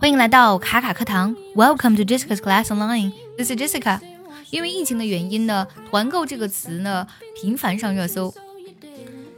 [0.00, 3.12] 欢迎来到卡卡课堂，Welcome to Jessica's Class Online.
[3.36, 4.00] This is Jessica.
[4.50, 8.32] 因为疫情的原因呢，团购这个词呢频繁上热搜，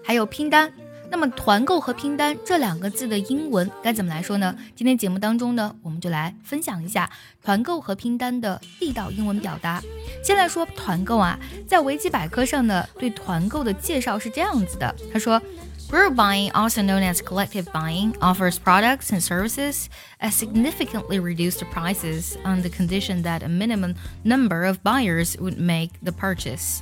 [0.04, 0.72] 还有拼单。
[1.09, 4.55] 那么团购和拼单这两个字的英文该怎么来说呢？
[4.75, 7.09] 今天节目当中呢，我们就来分享一下
[7.43, 9.81] 团购和拼单的地道英文表达。
[10.23, 15.41] 先来说团购啊，在维基百科上呢，对团购的介绍是这样子的，他说。
[15.87, 19.85] Group buying, also known as collective buying, offers products and services
[20.19, 25.91] at significantly reduced prices on the condition that a minimum number of buyers would make
[26.01, 26.81] the purchase.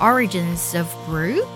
[0.00, 1.46] Origins of group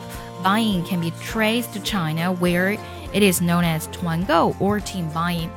[0.45, 2.79] buying can be traced to China, where
[3.13, 5.49] it is known as 团购 or team buying.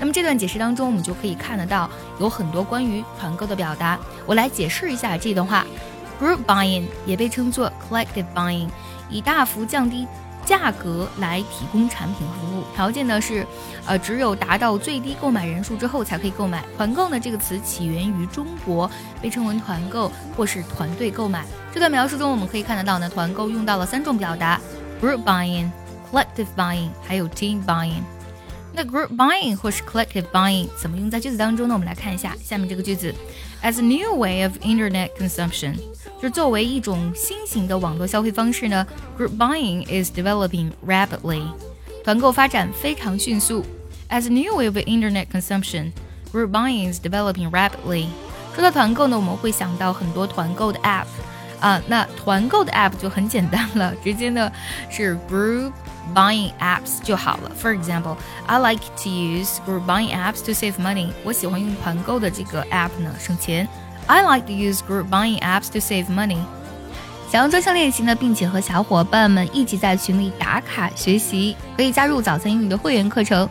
[0.00, 3.98] 那么这段解释当中，我们就可以看得到有很多关于团购的表达。
[4.26, 5.66] 我来解释一下这段话：
[6.20, 8.68] Group buying 也被称作 collective buying，
[9.10, 10.06] 以大幅降低
[10.45, 13.45] 价格来提供产品服务，条件呢是，
[13.85, 16.63] 呃，只有达到最低购买人数之后才可以购买。
[16.77, 18.89] 团购呢这个词起源于中国，
[19.21, 21.45] 被称为团购或是团队购买。
[21.73, 24.59] 这段描述中我们可以看得到呢，团购用到了三种表达
[25.01, 25.69] ：group buying、
[26.11, 28.01] collective buying，还有 team buying。
[28.72, 31.74] 那 group buying 或是 collective buying 怎么用在句子当中呢？
[31.74, 33.14] 我们来看一下下面这个句子：
[33.62, 35.74] As a new way of internet consumption，
[36.16, 38.86] 就是作为一种新型的网络消费方式呢，
[39.18, 41.42] group buying is developing rapidly，
[42.04, 43.64] 团购发展非常迅速。
[44.10, 48.06] As a new way of internet consumption，group buying is developing rapidly。
[48.54, 51.06] 说到团购呢，我们会想到很多团购的 app
[51.63, 54.51] 啊，那团购的 app 就很简单了，直接呢
[54.89, 55.71] 是 group。
[56.13, 57.51] buying apps 就好了。
[57.57, 61.07] For example, I like to use group buying apps to save money.
[61.23, 63.65] 我喜欢用团购的这个 app 呢省钱。
[64.07, 66.39] I like to use group buying apps to save money.
[67.31, 73.47] 想要专项练习呢，并且和小伙伴们一起在群里打卡学习，可以加入早餐英语的会员课程。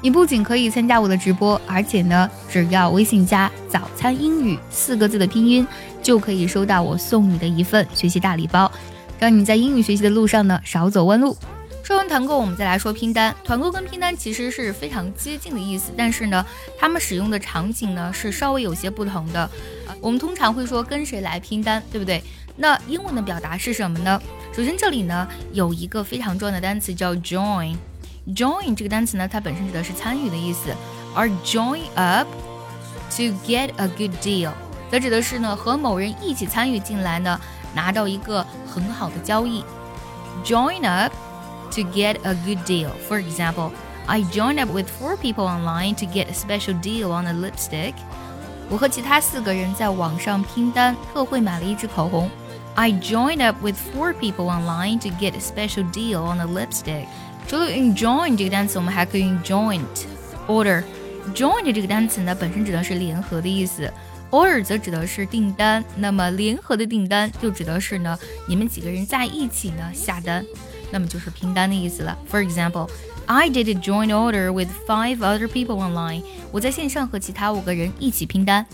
[0.00, 5.66] 你不仅可以参加我的直播，而且呢，只要微信加“早餐英语”四个字的拼音，
[6.00, 8.70] 就可以收到我送你的一份学习大礼包，
[9.18, 11.36] 让你在英语学习的路上呢少走弯路。
[11.82, 13.34] 说完团购，我们再来说拼单。
[13.42, 16.46] 团购跟拼单其实是非常接近的意思，但是呢，
[16.78, 19.50] 他们使用的场景呢是稍微有些不同的。
[20.00, 22.22] 我们通常会说跟谁来拼单，对不对？
[22.56, 24.20] 那英文的表达是什么呢？
[24.54, 27.74] 首先这里呢有一个非常重要的单词叫 join。
[28.35, 30.73] join 这个单词呢，它本身指的是参与的意思，
[31.13, 32.27] 而 join up
[33.15, 34.51] to get a good deal
[34.89, 37.39] 则指的是呢和某人一起参与进来呢，
[37.73, 39.63] 拿到一个很好的交易。
[40.43, 42.91] join up。to get a good deal.
[43.09, 43.71] For example,
[44.05, 47.95] I joined up with four people online to get a special deal on a lipstick.
[48.69, 52.29] 我和其他四个人在网上拼单，特惠买了一支口红。
[52.75, 57.07] I joined up with four people online to get a special deal on a lipstick.
[57.47, 59.81] 除了用 join 这个单词，我们还可以用 joint
[60.47, 63.91] order。join 这个单词呢，本身指的是联合的意思，
[64.29, 65.83] order 则指的是订单。
[65.95, 70.45] 那么联合的订单就指的是呢，你们几个人在一起呢下单。
[70.91, 72.17] 那么就是拼单的意思了。
[72.29, 72.89] For example,
[73.25, 76.23] I did a joint order with five other people online.
[76.51, 78.65] 我在线上和其他五个人一起拼单。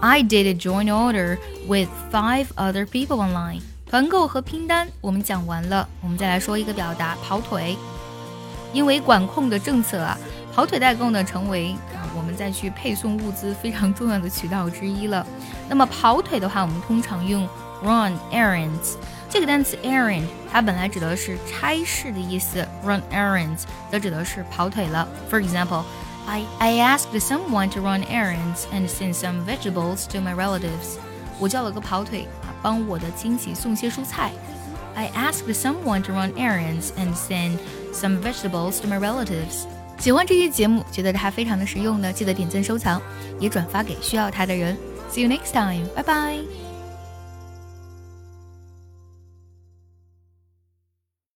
[0.00, 3.60] I did a joint order with five other people online.
[3.88, 7.76] 团购和拼单我们讲完了，我们再来说一个表达跑腿。
[8.72, 10.18] 因为管控的政策啊，
[10.54, 15.26] 跑腿代购呢成为啊我们再去配送物资非常重要的渠道之一了。
[15.68, 17.48] 那么跑腿的话，我们通常用
[17.82, 18.94] run errands。
[19.28, 25.08] 这个单词 errand 它本来指的是差事的意思，run errands 则指的是跑腿了。
[25.28, 25.82] For example,
[26.26, 30.98] I I asked someone to run errands and send some vegetables to my relatives.
[31.40, 34.30] 我叫了个跑腿啊，帮我的亲戚送些蔬菜。
[34.94, 37.58] I asked someone to run errands and send
[37.93, 39.65] some vegetables to my relatives.
[39.99, 43.01] 喜欢这期节目，觉得它非常的实用呢，记得点赞收藏，
[43.39, 44.77] 也转发给需要它的人。
[45.11, 45.87] See you next time.
[45.95, 46.68] 拜拜